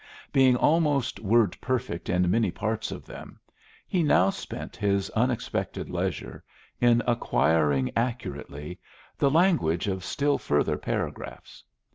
[0.33, 3.39] Being almost word perfect in many parts of them,
[3.87, 6.43] he now spent his unexpected leisure
[6.79, 8.79] in acquiring accurately
[9.19, 11.63] the language of still further paragraphs.